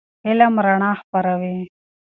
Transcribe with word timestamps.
علم 0.27 0.53
رڼا 0.65 0.91
خپروي. 0.99 1.57